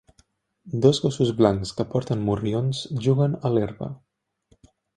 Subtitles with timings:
[0.85, 3.93] Dos gossos blancs que porten morrions juguen a l'herba